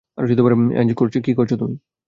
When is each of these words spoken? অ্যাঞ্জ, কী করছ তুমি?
অ্যাঞ্জ, 0.71 0.89
কী 1.25 1.31
করছ 1.33 1.51
তুমি? 1.53 1.75